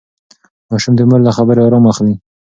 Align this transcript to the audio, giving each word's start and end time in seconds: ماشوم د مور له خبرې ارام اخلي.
ماشوم 0.69 0.93
د 0.97 1.01
مور 1.09 1.19
له 1.27 1.31
خبرې 1.37 1.61
ارام 1.67 1.85
اخلي. 1.91 2.15